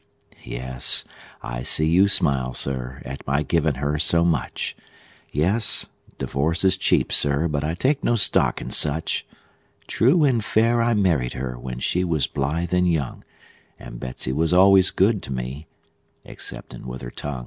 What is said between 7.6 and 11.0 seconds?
I take no stock in such! True and fair I